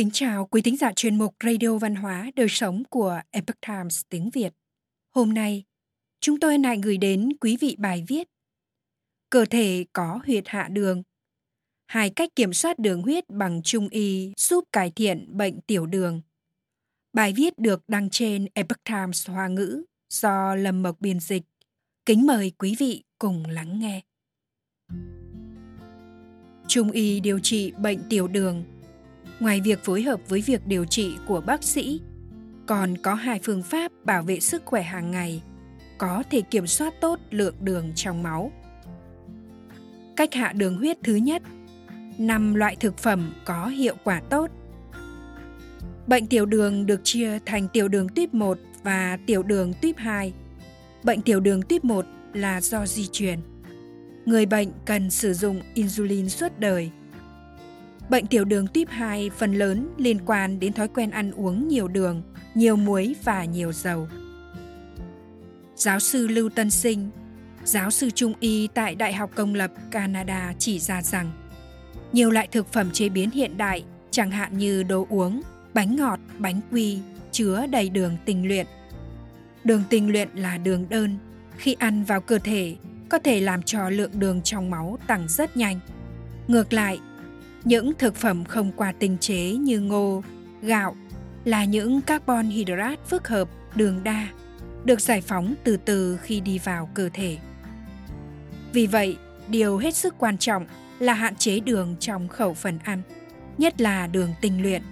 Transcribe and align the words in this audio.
kính 0.00 0.10
chào 0.12 0.46
quý 0.46 0.62
thính 0.62 0.76
giả 0.76 0.92
chuyên 0.96 1.18
mục 1.18 1.34
Radio 1.44 1.78
Văn 1.78 1.94
hóa 1.94 2.30
Đời 2.36 2.46
Sống 2.48 2.82
của 2.90 3.20
Epoch 3.30 3.60
Times 3.66 4.02
tiếng 4.08 4.30
Việt. 4.30 4.52
Hôm 5.10 5.34
nay, 5.34 5.64
chúng 6.20 6.40
tôi 6.40 6.58
lại 6.58 6.78
gửi 6.82 6.96
đến 6.96 7.28
quý 7.40 7.56
vị 7.60 7.76
bài 7.78 8.04
viết 8.08 8.28
Cơ 9.30 9.44
thể 9.44 9.84
có 9.92 10.20
huyệt 10.26 10.44
hạ 10.46 10.68
đường. 10.70 11.02
Hai 11.86 12.10
cách 12.10 12.28
kiểm 12.36 12.52
soát 12.52 12.78
đường 12.78 13.02
huyết 13.02 13.24
bằng 13.30 13.60
trung 13.64 13.88
y 13.88 14.32
giúp 14.36 14.64
cải 14.72 14.90
thiện 14.90 15.36
bệnh 15.36 15.60
tiểu 15.60 15.86
đường. 15.86 16.20
Bài 17.12 17.32
viết 17.36 17.58
được 17.58 17.82
đăng 17.88 18.10
trên 18.10 18.46
Epoch 18.54 18.84
Times 18.84 19.28
Hoa 19.30 19.48
ngữ 19.48 19.82
do 20.10 20.54
Lâm 20.54 20.82
Mộc 20.82 21.00
biên 21.00 21.20
dịch. 21.20 21.42
Kính 22.06 22.26
mời 22.26 22.52
quý 22.58 22.76
vị 22.78 23.04
cùng 23.18 23.46
lắng 23.46 23.78
nghe. 23.78 24.00
Trung 26.68 26.90
y 26.90 27.20
điều 27.20 27.38
trị 27.38 27.72
bệnh 27.78 27.98
tiểu 28.08 28.28
đường 28.28 28.79
ngoài 29.40 29.60
việc 29.60 29.84
phối 29.84 30.02
hợp 30.02 30.20
với 30.28 30.40
việc 30.40 30.66
điều 30.66 30.84
trị 30.84 31.16
của 31.26 31.40
bác 31.40 31.64
sĩ, 31.64 32.00
còn 32.66 32.96
có 33.02 33.14
hai 33.14 33.40
phương 33.42 33.62
pháp 33.62 33.92
bảo 34.04 34.22
vệ 34.22 34.40
sức 34.40 34.62
khỏe 34.64 34.82
hàng 34.82 35.10
ngày, 35.10 35.42
có 35.98 36.22
thể 36.30 36.40
kiểm 36.40 36.66
soát 36.66 36.94
tốt 37.00 37.20
lượng 37.30 37.54
đường 37.60 37.92
trong 37.94 38.22
máu 38.22 38.52
cách 40.16 40.34
hạ 40.34 40.52
đường 40.52 40.76
huyết 40.76 40.98
thứ 41.04 41.14
nhất, 41.14 41.42
năm 42.18 42.54
loại 42.54 42.76
thực 42.76 42.98
phẩm 42.98 43.34
có 43.44 43.66
hiệu 43.66 43.94
quả 44.04 44.22
tốt 44.30 44.50
Bệnh 46.06 46.26
tiểu 46.26 46.46
đường 46.46 46.86
được 46.86 47.00
chia 47.04 47.38
thành 47.46 47.68
tiểu 47.68 47.88
đường 47.88 48.08
tuyếp 48.08 48.34
1 48.34 48.58
và 48.82 49.18
tiểu 49.26 49.42
đường 49.42 49.72
tuyếp 49.82 49.96
2. 49.96 50.32
Bệnh 51.04 51.22
tiểu 51.22 51.40
đường 51.40 51.62
tuyếp 51.62 51.84
1 51.84 52.06
là 52.32 52.60
do 52.60 52.86
di 52.86 53.06
truyền. 53.12 53.38
Người 54.24 54.46
bệnh 54.46 54.68
cần 54.86 55.10
sử 55.10 55.34
dụng 55.34 55.60
insulin 55.74 56.28
suốt 56.28 56.58
đời 56.58 56.90
Bệnh 58.10 58.26
tiểu 58.26 58.44
đường 58.44 58.66
tuyếp 58.66 58.88
2 58.88 59.30
phần 59.30 59.54
lớn 59.54 59.88
liên 59.98 60.18
quan 60.26 60.60
đến 60.60 60.72
thói 60.72 60.88
quen 60.88 61.10
ăn 61.10 61.32
uống 61.32 61.68
nhiều 61.68 61.88
đường, 61.88 62.22
nhiều 62.54 62.76
muối 62.76 63.14
và 63.24 63.44
nhiều 63.44 63.72
dầu. 63.72 64.08
Giáo 65.76 66.00
sư 66.00 66.26
Lưu 66.26 66.50
Tân 66.50 66.70
Sinh, 66.70 67.10
giáo 67.64 67.90
sư 67.90 68.10
trung 68.10 68.34
y 68.40 68.68
tại 68.74 68.94
Đại 68.94 69.12
học 69.12 69.30
Công 69.34 69.54
lập 69.54 69.70
Canada 69.90 70.54
chỉ 70.58 70.78
ra 70.78 71.02
rằng 71.02 71.30
nhiều 72.12 72.30
loại 72.30 72.48
thực 72.52 72.72
phẩm 72.72 72.90
chế 72.92 73.08
biến 73.08 73.30
hiện 73.30 73.56
đại, 73.56 73.84
chẳng 74.10 74.30
hạn 74.30 74.58
như 74.58 74.82
đồ 74.82 75.06
uống, 75.10 75.42
bánh 75.74 75.96
ngọt, 75.96 76.20
bánh 76.38 76.60
quy, 76.72 76.98
chứa 77.32 77.66
đầy 77.66 77.88
đường 77.88 78.16
tinh 78.24 78.48
luyện. 78.48 78.66
Đường 79.64 79.82
tinh 79.90 80.12
luyện 80.12 80.28
là 80.34 80.58
đường 80.58 80.88
đơn, 80.88 81.18
khi 81.56 81.76
ăn 81.78 82.04
vào 82.04 82.20
cơ 82.20 82.38
thể 82.38 82.76
có 83.08 83.18
thể 83.18 83.40
làm 83.40 83.62
cho 83.62 83.90
lượng 83.90 84.10
đường 84.14 84.42
trong 84.42 84.70
máu 84.70 84.98
tăng 85.06 85.28
rất 85.28 85.56
nhanh. 85.56 85.80
Ngược 86.48 86.72
lại, 86.72 86.98
những 87.64 87.92
thực 87.98 88.16
phẩm 88.16 88.44
không 88.44 88.72
qua 88.76 88.92
tinh 88.98 89.16
chế 89.20 89.52
như 89.52 89.80
ngô, 89.80 90.22
gạo 90.62 90.96
là 91.44 91.64
những 91.64 92.00
carbon 92.00 92.46
hydrate 92.46 93.02
phức 93.06 93.28
hợp 93.28 93.48
đường 93.74 94.04
đa 94.04 94.28
được 94.84 95.00
giải 95.00 95.20
phóng 95.20 95.54
từ 95.64 95.76
từ 95.76 96.16
khi 96.16 96.40
đi 96.40 96.58
vào 96.58 96.90
cơ 96.94 97.08
thể. 97.12 97.38
Vì 98.72 98.86
vậy, 98.86 99.16
điều 99.48 99.78
hết 99.78 99.94
sức 99.94 100.14
quan 100.18 100.38
trọng 100.38 100.66
là 100.98 101.14
hạn 101.14 101.36
chế 101.36 101.60
đường 101.60 101.96
trong 102.00 102.28
khẩu 102.28 102.54
phần 102.54 102.78
ăn, 102.84 103.02
nhất 103.58 103.80
là 103.80 104.06
đường 104.06 104.30
tinh 104.40 104.62
luyện. 104.62 104.82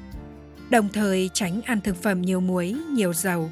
Đồng 0.70 0.88
thời 0.88 1.30
tránh 1.32 1.62
ăn 1.62 1.80
thực 1.80 2.03
phẩm 2.03 2.22
nhiều 2.22 2.41
muối, 2.41 2.77
nhiều 2.91 3.12
dầu. 3.12 3.50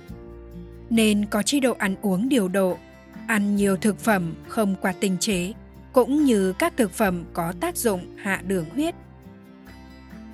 Nên 0.91 1.27
có 1.27 1.43
chế 1.43 1.61
độ 1.61 1.75
ăn 1.79 1.97
uống 2.03 2.29
điều 2.29 2.49
độ, 2.49 2.79
ăn 3.27 3.57
nhiều 3.57 3.77
thực 3.77 3.99
phẩm 3.99 4.35
không 4.49 4.75
qua 4.81 4.93
tinh 5.01 5.17
chế, 5.21 5.53
cũng 5.93 6.25
như 6.25 6.53
các 6.53 6.77
thực 6.77 6.93
phẩm 6.93 7.25
có 7.33 7.53
tác 7.61 7.77
dụng 7.77 8.17
hạ 8.17 8.43
đường 8.47 8.65
huyết 8.75 8.95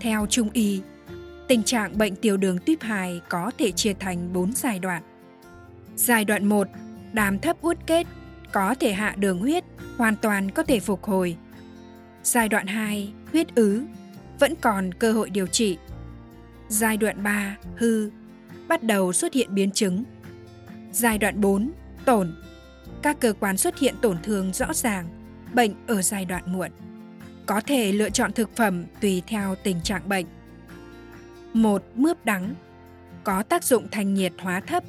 theo 0.03 0.27
Trung 0.27 0.50
y, 0.53 0.81
tình 1.48 1.63
trạng 1.63 1.98
bệnh 1.98 2.17
tiểu 2.17 2.36
đường 2.36 2.58
tuyếp 2.58 2.83
2 2.83 3.20
có 3.29 3.51
thể 3.58 3.70
chia 3.70 3.95
thành 4.01 4.33
4 4.33 4.52
giai 4.52 4.79
đoạn. 4.79 5.02
Giai 5.96 6.24
đoạn 6.24 6.46
1, 6.46 6.68
đàm 7.13 7.39
thấp 7.39 7.57
uất 7.61 7.79
kết, 7.86 8.07
có 8.52 8.74
thể 8.80 8.92
hạ 8.92 9.14
đường 9.18 9.39
huyết, 9.39 9.64
hoàn 9.96 10.17
toàn 10.17 10.51
có 10.51 10.63
thể 10.63 10.80
phục 10.80 11.05
hồi. 11.05 11.36
Giai 12.23 12.48
đoạn 12.48 12.67
2, 12.67 13.13
huyết 13.33 13.55
ứ, 13.55 13.83
vẫn 14.39 14.55
còn 14.61 14.95
cơ 14.95 15.13
hội 15.13 15.30
điều 15.30 15.46
trị. 15.46 15.79
Giai 16.69 16.96
đoạn 16.96 17.23
3, 17.23 17.57
hư, 17.77 18.11
bắt 18.69 18.83
đầu 18.83 19.13
xuất 19.13 19.34
hiện 19.34 19.55
biến 19.55 19.70
chứng. 19.70 20.05
Giai 20.92 21.19
đoạn 21.19 21.40
4, 21.40 21.70
tổn, 22.05 22.34
các 23.02 23.20
cơ 23.20 23.33
quan 23.40 23.57
xuất 23.57 23.79
hiện 23.79 23.95
tổn 24.02 24.17
thương 24.23 24.52
rõ 24.52 24.73
ràng, 24.74 25.08
bệnh 25.55 25.73
ở 25.86 26.02
giai 26.02 26.24
đoạn 26.24 26.52
muộn 26.52 26.70
có 27.52 27.61
thể 27.61 27.92
lựa 27.92 28.11
chọn 28.11 28.33
thực 28.33 28.57
phẩm 28.57 28.85
tùy 29.01 29.23
theo 29.27 29.55
tình 29.63 29.80
trạng 29.83 30.08
bệnh. 30.08 30.27
Một 31.52 31.85
Mướp 31.95 32.24
đắng 32.24 32.55
có 33.24 33.42
tác 33.42 33.64
dụng 33.64 33.89
thanh 33.90 34.14
nhiệt 34.14 34.33
hóa 34.39 34.61
thấp, 34.61 34.85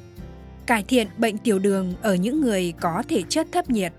cải 0.66 0.82
thiện 0.82 1.08
bệnh 1.18 1.38
tiểu 1.38 1.58
đường 1.58 1.94
ở 2.02 2.14
những 2.14 2.40
người 2.40 2.72
có 2.80 3.02
thể 3.08 3.22
chất 3.28 3.46
thấp 3.52 3.70
nhiệt, 3.70 3.92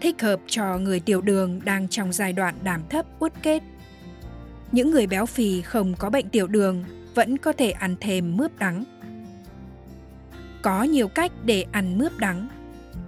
thích 0.00 0.22
hợp 0.22 0.40
cho 0.46 0.78
người 0.78 1.00
tiểu 1.00 1.20
đường 1.20 1.60
đang 1.64 1.88
trong 1.88 2.12
giai 2.12 2.32
đoạn 2.32 2.54
đàm 2.62 2.82
thấp 2.90 3.06
uất 3.18 3.32
kết. 3.42 3.62
Những 4.72 4.90
người 4.90 5.06
béo 5.06 5.26
phì 5.26 5.62
không 5.62 5.94
có 5.98 6.10
bệnh 6.10 6.28
tiểu 6.28 6.46
đường 6.46 6.84
vẫn 7.14 7.38
có 7.38 7.52
thể 7.52 7.70
ăn 7.70 7.96
thêm 8.00 8.36
mướp 8.36 8.58
đắng. 8.58 8.84
Có 10.62 10.82
nhiều 10.82 11.08
cách 11.08 11.32
để 11.44 11.64
ăn 11.72 11.98
mướp 11.98 12.18
đắng. 12.18 12.48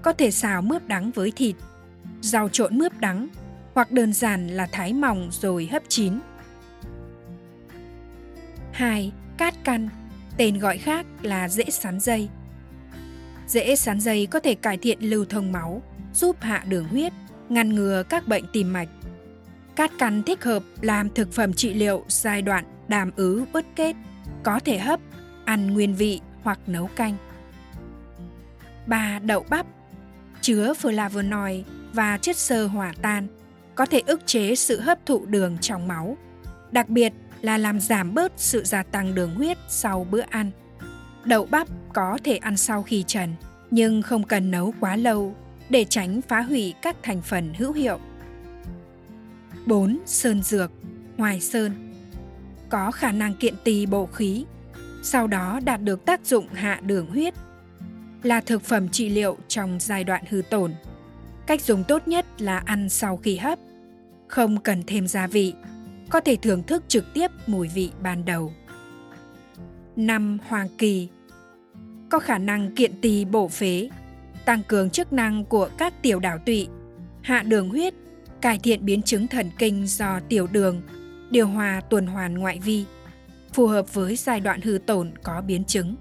Có 0.03 0.12
thể 0.12 0.31
xào 0.31 0.62
mướp 0.62 0.87
đắng 0.89 1.11
với 1.11 1.33
thịt, 1.37 1.57
rau 2.21 2.49
trộn 2.49 2.78
mướp 2.78 2.99
đắng 2.99 3.28
hoặc 3.75 3.91
đơn 3.91 4.13
giản 4.13 4.49
là 4.49 4.67
thái 4.73 4.93
mỏng 4.93 5.29
rồi 5.33 5.69
hấp 5.73 5.83
chín. 5.89 6.19
2. 8.73 9.13
Cát 9.37 9.55
căn, 9.65 9.89
tên 10.37 10.59
gọi 10.59 10.79
khác 10.79 11.07
là 11.23 11.49
dễ 11.49 11.65
sắn 11.65 12.01
dây. 12.01 12.29
Dễ 13.47 13.77
sắn 13.77 14.01
dây 14.01 14.27
có 14.27 14.41
thể 14.41 14.55
cải 14.55 14.77
thiện 14.77 14.99
lưu 15.01 15.25
thông 15.25 15.53
máu, 15.53 15.83
giúp 16.15 16.37
hạ 16.41 16.65
đường 16.69 16.89
huyết, 16.89 17.13
ngăn 17.49 17.75
ngừa 17.75 18.03
các 18.09 18.29
bệnh 18.29 18.45
tim 18.53 18.73
mạch. 18.73 18.89
Cát 19.77 19.91
căn 19.99 20.23
thích 20.23 20.45
hợp 20.45 20.63
làm 20.81 21.15
thực 21.15 21.33
phẩm 21.33 21.53
trị 21.53 21.75
liệu 21.75 22.05
giai 22.09 22.43
đoạn 22.43 22.65
đàm 22.89 23.11
ứ 23.17 23.45
bất 23.53 23.67
kết, 23.77 23.97
có 24.43 24.61
thể 24.65 24.79
hấp, 24.79 25.01
ăn 25.45 25.75
nguyên 25.75 25.95
vị 25.95 26.21
hoặc 26.43 26.59
nấu 26.67 26.87
canh. 26.87 27.17
3. 28.87 29.19
Đậu 29.19 29.45
bắp 29.51 29.67
chứa 30.41 30.73
flavonoid 30.83 31.63
và 31.93 32.19
chất 32.19 32.37
xơ 32.37 32.67
hỏa 32.67 32.93
tan– 33.03 33.27
có 33.81 33.87
thể 33.87 34.03
ức 34.07 34.27
chế 34.27 34.55
sự 34.55 34.81
hấp 34.81 35.07
thụ 35.07 35.27
đường 35.27 35.59
trong 35.61 35.89
máu, 35.89 36.17
đặc 36.71 36.89
biệt 36.89 37.13
là 37.41 37.59
làm 37.59 37.81
giảm 37.81 38.15
bớt 38.15 38.33
sự 38.37 38.65
gia 38.65 38.83
tăng 38.83 39.15
đường 39.15 39.35
huyết 39.35 39.59
sau 39.69 40.07
bữa 40.11 40.21
ăn. 40.21 40.51
Đậu 41.25 41.47
bắp 41.47 41.69
có 41.95 42.19
thể 42.25 42.37
ăn 42.37 42.57
sau 42.57 42.83
khi 42.83 43.05
trần, 43.07 43.35
nhưng 43.71 44.03
không 44.03 44.25
cần 44.25 44.51
nấu 44.51 44.75
quá 44.81 44.97
lâu 44.97 45.35
để 45.69 45.85
tránh 45.85 46.21
phá 46.23 46.41
hủy 46.41 46.75
các 46.83 46.97
thành 47.03 47.23
phần 47.23 47.55
hữu 47.55 47.73
hiệu. 47.73 47.99
4. 49.67 49.99
Sơn 50.07 50.43
dược, 50.43 50.71
ngoài 51.17 51.41
sơn 51.41 51.93
Có 52.69 52.91
khả 52.91 53.13
năng 53.13 53.35
kiện 53.35 53.55
tỳ 53.65 53.87
bộ 53.87 54.07
khí, 54.07 54.45
sau 55.03 55.27
đó 55.27 55.61
đạt 55.65 55.83
được 55.83 56.05
tác 56.05 56.27
dụng 56.27 56.49
hạ 56.53 56.81
đường 56.83 57.07
huyết. 57.07 57.35
Là 58.23 58.41
thực 58.41 58.63
phẩm 58.63 58.89
trị 58.89 59.09
liệu 59.09 59.37
trong 59.49 59.79
giai 59.81 60.05
đoạn 60.05 60.25
hư 60.29 60.43
tổn. 60.51 60.75
Cách 61.47 61.63
dùng 61.63 61.85
tốt 61.85 62.09
nhất 62.09 62.27
là 62.39 62.59
ăn 62.59 62.89
sau 62.89 63.17
khi 63.17 63.37
hấp 63.37 63.59
không 64.31 64.61
cần 64.61 64.83
thêm 64.87 65.07
gia 65.07 65.27
vị, 65.27 65.55
có 66.11 66.21
thể 66.21 66.37
thưởng 66.37 66.63
thức 66.63 66.85
trực 66.89 67.15
tiếp 67.15 67.31
mùi 67.47 67.69
vị 67.69 67.91
ban 68.03 68.25
đầu. 68.25 68.53
Năm 69.97 70.39
Hoàng 70.49 70.69
kỳ 70.79 71.09
Có 72.11 72.19
khả 72.19 72.39
năng 72.39 72.75
kiện 72.75 73.01
tỳ 73.01 73.25
bổ 73.25 73.49
phế, 73.49 73.91
tăng 74.45 74.63
cường 74.69 74.91
chức 74.91 75.13
năng 75.13 75.45
của 75.45 75.71
các 75.79 76.03
tiểu 76.03 76.21
đảo 76.21 76.39
tụy, 76.47 76.69
hạ 77.22 77.43
đường 77.43 77.69
huyết, 77.69 77.95
cải 78.41 78.59
thiện 78.59 78.84
biến 78.84 79.03
chứng 79.03 79.27
thần 79.27 79.51
kinh 79.59 79.87
do 79.87 80.21
tiểu 80.28 80.47
đường, 80.53 80.83
điều 81.31 81.47
hòa 81.47 81.81
tuần 81.91 82.07
hoàn 82.07 82.34
ngoại 82.34 82.59
vi, 82.65 82.84
phù 83.53 83.66
hợp 83.66 83.95
với 83.95 84.16
giai 84.16 84.41
đoạn 84.41 84.60
hư 84.60 84.78
tổn 84.87 85.10
có 85.22 85.43
biến 85.47 85.65
chứng. 85.65 85.97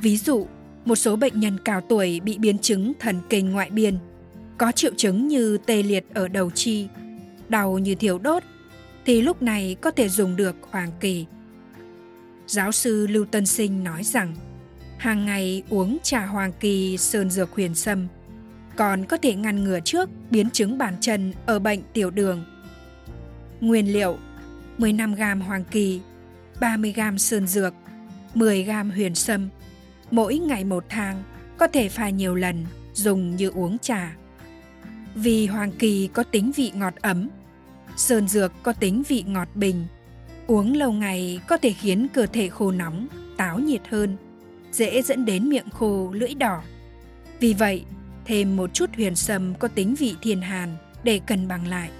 Ví 0.00 0.16
dụ, 0.16 0.46
một 0.84 0.96
số 0.96 1.16
bệnh 1.16 1.40
nhân 1.40 1.58
cao 1.64 1.80
tuổi 1.80 2.20
bị 2.20 2.38
biến 2.38 2.58
chứng 2.58 2.92
thần 3.00 3.20
kinh 3.30 3.50
ngoại 3.50 3.70
biên, 3.70 3.98
có 4.58 4.72
triệu 4.72 4.92
chứng 4.96 5.28
như 5.28 5.58
tê 5.66 5.82
liệt 5.82 6.04
ở 6.14 6.28
đầu 6.28 6.50
chi, 6.50 6.88
đau 7.54 7.78
như 7.78 7.94
thiểu 7.94 8.18
đốt, 8.18 8.42
thì 9.06 9.22
lúc 9.22 9.42
này 9.42 9.76
có 9.80 9.90
thể 9.90 10.08
dùng 10.08 10.36
được 10.36 10.56
hoàng 10.70 10.90
kỳ. 11.00 11.26
Giáo 12.46 12.72
sư 12.72 13.06
Lưu 13.06 13.24
Tân 13.24 13.46
Sinh 13.46 13.84
nói 13.84 14.04
rằng, 14.04 14.34
hàng 14.98 15.26
ngày 15.26 15.62
uống 15.70 15.98
trà 16.02 16.26
hoàng 16.26 16.52
kỳ 16.60 16.96
sơn 16.96 17.30
dược 17.30 17.50
huyền 17.52 17.74
sâm, 17.74 18.08
còn 18.76 19.04
có 19.04 19.16
thể 19.16 19.34
ngăn 19.34 19.64
ngừa 19.64 19.80
trước 19.80 20.08
biến 20.30 20.50
chứng 20.50 20.78
bàn 20.78 20.94
chân 21.00 21.32
ở 21.46 21.58
bệnh 21.58 21.80
tiểu 21.92 22.10
đường. 22.10 22.44
Nguyên 23.60 23.92
liệu 23.92 24.18
15 24.78 25.14
g 25.14 25.22
hoàng 25.46 25.64
kỳ, 25.70 26.00
30 26.60 26.94
g 26.96 27.00
sơn 27.18 27.46
dược, 27.46 27.74
10 28.34 28.64
g 28.64 28.70
huyền 28.94 29.14
sâm. 29.14 29.48
Mỗi 30.10 30.38
ngày 30.38 30.64
một 30.64 30.84
thang, 30.88 31.22
có 31.58 31.66
thể 31.66 31.88
pha 31.88 32.08
nhiều 32.08 32.34
lần, 32.34 32.66
dùng 32.94 33.36
như 33.36 33.48
uống 33.48 33.78
trà. 33.78 34.16
Vì 35.14 35.46
hoàng 35.46 35.72
kỳ 35.78 36.08
có 36.12 36.22
tính 36.22 36.52
vị 36.56 36.72
ngọt 36.74 36.94
ấm, 37.00 37.28
sơn 37.96 38.28
dược 38.28 38.52
có 38.62 38.72
tính 38.72 39.02
vị 39.08 39.24
ngọt 39.26 39.48
bình. 39.54 39.86
Uống 40.46 40.76
lâu 40.76 40.92
ngày 40.92 41.40
có 41.48 41.56
thể 41.56 41.72
khiến 41.72 42.06
cơ 42.14 42.26
thể 42.26 42.48
khô 42.48 42.70
nóng, 42.70 43.06
táo 43.36 43.58
nhiệt 43.58 43.80
hơn, 43.88 44.16
dễ 44.72 45.02
dẫn 45.02 45.24
đến 45.24 45.48
miệng 45.48 45.70
khô, 45.70 46.10
lưỡi 46.12 46.34
đỏ. 46.34 46.62
Vì 47.40 47.54
vậy, 47.54 47.84
thêm 48.24 48.56
một 48.56 48.74
chút 48.74 48.90
huyền 48.96 49.16
sâm 49.16 49.54
có 49.54 49.68
tính 49.68 49.94
vị 49.94 50.14
thiên 50.22 50.40
hàn 50.40 50.76
để 51.04 51.20
cân 51.26 51.48
bằng 51.48 51.66
lại. 51.66 51.90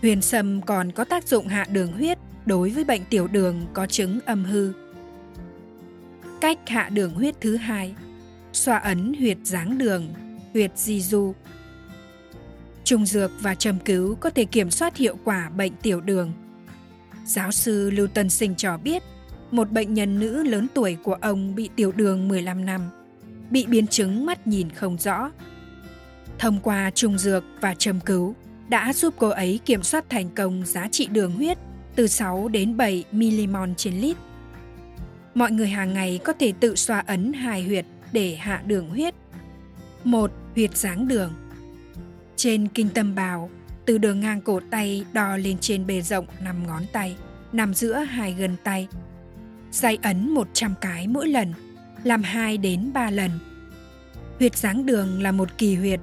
Huyền 0.00 0.22
sâm 0.22 0.62
còn 0.62 0.92
có 0.92 1.04
tác 1.04 1.28
dụng 1.28 1.48
hạ 1.48 1.66
đường 1.72 1.92
huyết 1.92 2.18
đối 2.46 2.70
với 2.70 2.84
bệnh 2.84 3.04
tiểu 3.10 3.28
đường 3.28 3.66
có 3.72 3.86
chứng 3.86 4.18
âm 4.26 4.44
hư. 4.44 4.72
Cách 6.40 6.58
hạ 6.66 6.88
đường 6.88 7.14
huyết 7.14 7.40
thứ 7.40 7.56
hai, 7.56 7.94
xoa 8.52 8.78
ấn 8.78 9.14
huyệt 9.18 9.38
dáng 9.44 9.78
đường, 9.78 10.08
huyệt 10.52 10.70
di 10.76 11.00
du. 11.00 11.34
Trùng 12.88 13.06
dược 13.06 13.30
và 13.40 13.54
châm 13.54 13.78
cứu 13.78 14.14
có 14.14 14.30
thể 14.30 14.44
kiểm 14.44 14.70
soát 14.70 14.96
hiệu 14.96 15.18
quả 15.24 15.50
bệnh 15.56 15.72
tiểu 15.82 16.00
đường. 16.00 16.32
Giáo 17.24 17.52
sư 17.52 17.90
Lưu 17.90 18.06
Tân 18.06 18.30
Sinh 18.30 18.54
cho 18.54 18.76
biết, 18.76 19.02
một 19.50 19.70
bệnh 19.70 19.94
nhân 19.94 20.20
nữ 20.20 20.42
lớn 20.42 20.66
tuổi 20.74 20.96
của 21.02 21.14
ông 21.14 21.54
bị 21.54 21.70
tiểu 21.76 21.92
đường 21.92 22.28
15 22.28 22.64
năm, 22.64 22.80
bị 23.50 23.66
biến 23.66 23.86
chứng 23.86 24.26
mắt 24.26 24.46
nhìn 24.46 24.70
không 24.70 24.98
rõ. 24.98 25.30
Thông 26.38 26.60
qua 26.60 26.90
trùng 26.90 27.18
dược 27.18 27.44
và 27.60 27.74
châm 27.74 28.00
cứu 28.00 28.34
đã 28.68 28.92
giúp 28.92 29.14
cô 29.18 29.28
ấy 29.28 29.60
kiểm 29.64 29.82
soát 29.82 30.04
thành 30.10 30.30
công 30.34 30.66
giá 30.66 30.88
trị 30.90 31.06
đường 31.06 31.32
huyết 31.32 31.58
từ 31.94 32.06
6 32.06 32.48
đến 32.48 32.76
7 32.76 33.04
milimol 33.12 33.68
trên 33.76 34.00
lít. 34.00 34.16
Mọi 35.34 35.50
người 35.50 35.68
hàng 35.68 35.94
ngày 35.94 36.20
có 36.24 36.32
thể 36.32 36.52
tự 36.60 36.76
xoa 36.76 37.04
ấn 37.06 37.32
hai 37.32 37.62
huyệt 37.62 37.84
để 38.12 38.34
hạ 38.34 38.62
đường 38.66 38.88
huyết. 38.88 39.14
Một 40.04 40.30
huyệt 40.54 40.76
dáng 40.76 41.08
đường. 41.08 41.32
Trên 42.38 42.68
kinh 42.68 42.88
tâm 42.88 43.14
bào, 43.14 43.50
từ 43.86 43.98
đường 43.98 44.20
ngang 44.20 44.40
cổ 44.40 44.60
tay 44.70 45.04
đo 45.12 45.36
lên 45.36 45.56
trên 45.60 45.86
bề 45.86 46.02
rộng 46.02 46.26
5 46.40 46.66
ngón 46.66 46.82
tay, 46.92 47.16
nằm 47.52 47.74
giữa 47.74 47.94
hai 47.94 48.32
gân 48.32 48.56
tay. 48.64 48.88
Dây 49.72 49.98
ấn 50.02 50.30
100 50.30 50.74
cái 50.80 51.08
mỗi 51.08 51.28
lần, 51.28 51.52
làm 52.04 52.22
2 52.22 52.58
đến 52.58 52.90
3 52.92 53.10
lần. 53.10 53.30
Huyệt 54.38 54.56
dáng 54.56 54.86
đường 54.86 55.22
là 55.22 55.32
một 55.32 55.58
kỳ 55.58 55.74
huyệt. 55.74 56.00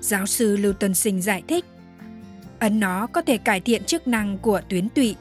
Giáo 0.00 0.26
sư 0.26 0.56
Lưu 0.56 0.72
Tuần 0.72 0.94
Sinh 0.94 1.22
giải 1.22 1.42
thích, 1.48 1.64
ấn 2.58 2.80
nó 2.80 3.06
có 3.06 3.22
thể 3.22 3.38
cải 3.38 3.60
thiện 3.60 3.84
chức 3.84 4.08
năng 4.08 4.38
của 4.38 4.60
tuyến 4.68 4.88
tụy, 4.88 5.16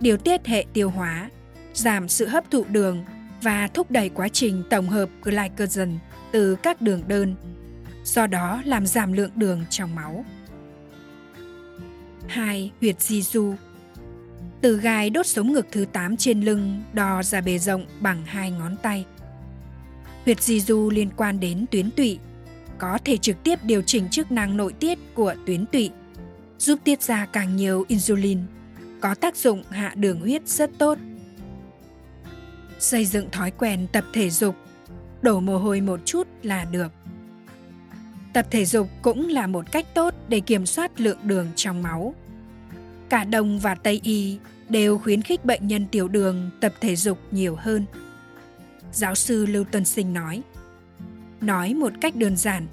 điều 0.00 0.16
tiết 0.16 0.46
hệ 0.46 0.64
tiêu 0.72 0.90
hóa, 0.90 1.30
giảm 1.74 2.08
sự 2.08 2.26
hấp 2.26 2.50
thụ 2.50 2.64
đường 2.68 3.04
và 3.42 3.68
thúc 3.68 3.90
đẩy 3.90 4.08
quá 4.08 4.28
trình 4.28 4.62
tổng 4.70 4.88
hợp 4.88 5.08
glycogen 5.22 5.98
từ 6.32 6.54
các 6.54 6.82
đường 6.82 7.02
đơn, 7.08 7.34
do 8.04 8.26
đó 8.26 8.62
làm 8.64 8.86
giảm 8.86 9.12
lượng 9.12 9.30
đường 9.34 9.64
trong 9.70 9.94
máu. 9.94 10.24
2. 12.26 12.72
Huyệt 12.80 13.00
di 13.00 13.22
du 13.22 13.54
Từ 14.60 14.80
gai 14.80 15.10
đốt 15.10 15.26
sống 15.26 15.52
ngực 15.52 15.66
thứ 15.72 15.84
8 15.92 16.16
trên 16.16 16.40
lưng 16.40 16.82
đo 16.92 17.22
ra 17.22 17.40
bề 17.40 17.58
rộng 17.58 17.86
bằng 18.00 18.22
hai 18.26 18.50
ngón 18.50 18.76
tay. 18.82 19.04
Huyệt 20.24 20.42
di 20.42 20.60
du 20.60 20.90
liên 20.90 21.10
quan 21.16 21.40
đến 21.40 21.66
tuyến 21.70 21.90
tụy, 21.90 22.18
có 22.78 22.98
thể 23.04 23.16
trực 23.16 23.42
tiếp 23.42 23.58
điều 23.64 23.82
chỉnh 23.82 24.08
chức 24.10 24.32
năng 24.32 24.56
nội 24.56 24.72
tiết 24.72 24.98
của 25.14 25.34
tuyến 25.46 25.66
tụy, 25.66 25.90
giúp 26.58 26.78
tiết 26.84 27.02
ra 27.02 27.26
càng 27.26 27.56
nhiều 27.56 27.84
insulin, 27.88 28.38
có 29.00 29.14
tác 29.14 29.36
dụng 29.36 29.62
hạ 29.70 29.92
đường 29.96 30.20
huyết 30.20 30.48
rất 30.48 30.70
tốt 30.78 30.98
xây 32.84 33.04
dựng 33.04 33.30
thói 33.30 33.50
quen 33.50 33.86
tập 33.92 34.04
thể 34.12 34.30
dục 34.30 34.56
đổ 35.22 35.40
mồ 35.40 35.58
hôi 35.58 35.80
một 35.80 36.00
chút 36.04 36.28
là 36.42 36.64
được 36.64 36.92
tập 38.34 38.46
thể 38.50 38.64
dục 38.64 38.88
cũng 39.02 39.28
là 39.28 39.46
một 39.46 39.72
cách 39.72 39.86
tốt 39.94 40.14
để 40.28 40.40
kiểm 40.40 40.66
soát 40.66 41.00
lượng 41.00 41.18
đường 41.22 41.46
trong 41.56 41.82
máu. 41.82 42.14
Cả 43.08 43.24
đông 43.24 43.58
và 43.58 43.74
tây 43.74 44.00
y 44.02 44.38
đều 44.68 44.98
khuyến 44.98 45.22
khích 45.22 45.44
bệnh 45.44 45.66
nhân 45.66 45.86
tiểu 45.86 46.08
đường 46.08 46.50
tập 46.60 46.72
thể 46.80 46.96
dục 46.96 47.18
nhiều 47.30 47.56
hơn. 47.56 47.84
Giáo 48.92 49.14
sư 49.14 49.46
lưu 49.46 49.64
tuân 49.64 49.84
sinh 49.84 50.12
nói 50.12 50.42
nói 51.40 51.74
một 51.74 51.92
cách 52.00 52.16
đơn 52.16 52.36
giản, 52.36 52.66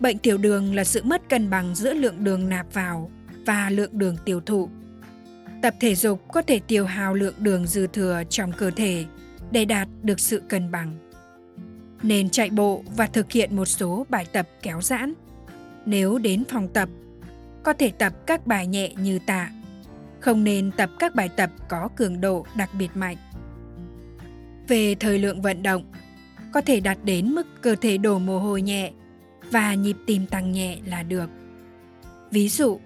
bệnh 0.00 0.18
tiểu 0.18 0.38
đường 0.38 0.74
là 0.74 0.84
sự 0.84 1.02
mất 1.02 1.28
cân 1.28 1.50
bằng 1.50 1.74
giữa 1.74 1.94
lượng 1.94 2.24
đường 2.24 2.48
nạp 2.48 2.66
vào 2.72 3.10
và 3.46 3.70
lượng 3.70 3.98
đường 3.98 4.16
tiêu 4.24 4.40
thụ. 4.40 4.68
Tập 5.62 5.74
thể 5.80 5.94
dục 5.94 6.32
có 6.32 6.42
thể 6.42 6.60
tiêu 6.66 6.86
hao 6.86 7.14
lượng 7.14 7.34
đường 7.38 7.66
dư 7.66 7.86
thừa 7.86 8.22
trong 8.30 8.52
cơ 8.52 8.70
thể 8.70 9.04
để 9.50 9.64
đạt 9.64 9.88
được 10.02 10.20
sự 10.20 10.42
cân 10.48 10.70
bằng. 10.70 11.07
Nên 12.02 12.30
chạy 12.30 12.50
bộ 12.50 12.82
và 12.96 13.06
thực 13.06 13.32
hiện 13.32 13.56
một 13.56 13.64
số 13.64 14.06
bài 14.08 14.26
tập 14.32 14.48
kéo 14.62 14.82
giãn. 14.82 15.14
Nếu 15.86 16.18
đến 16.18 16.44
phòng 16.48 16.68
tập, 16.68 16.88
có 17.62 17.72
thể 17.72 17.90
tập 17.90 18.12
các 18.26 18.46
bài 18.46 18.66
nhẹ 18.66 18.92
như 18.96 19.18
tạ. 19.26 19.50
Không 20.20 20.44
nên 20.44 20.70
tập 20.70 20.90
các 20.98 21.14
bài 21.14 21.28
tập 21.36 21.50
có 21.68 21.88
cường 21.96 22.20
độ 22.20 22.46
đặc 22.56 22.70
biệt 22.78 22.90
mạnh. 22.94 23.16
Về 24.68 24.94
thời 24.94 25.18
lượng 25.18 25.42
vận 25.42 25.62
động, 25.62 25.92
có 26.52 26.60
thể 26.60 26.80
đạt 26.80 26.98
đến 27.04 27.34
mức 27.34 27.46
cơ 27.62 27.74
thể 27.80 27.98
đổ 27.98 28.18
mồ 28.18 28.38
hôi 28.38 28.62
nhẹ 28.62 28.92
và 29.50 29.74
nhịp 29.74 29.96
tim 30.06 30.26
tăng 30.26 30.52
nhẹ 30.52 30.78
là 30.86 31.02
được. 31.02 31.30
Ví 32.30 32.48
dụ, 32.48 32.80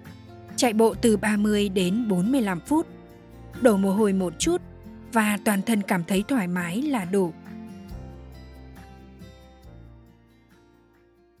chạy 0.55 0.73
bộ 0.73 0.93
từ 0.93 1.17
30 1.17 1.69
đến 1.69 2.07
45 2.07 2.59
phút, 2.59 2.87
đổ 3.61 3.77
mồ 3.77 3.93
hôi 3.93 4.13
một 4.13 4.33
chút 4.39 4.61
và 5.13 5.37
toàn 5.45 5.61
thân 5.61 5.81
cảm 5.81 6.03
thấy 6.03 6.23
thoải 6.27 6.47
mái 6.47 6.81
là 6.81 7.05
đủ. 7.05 7.33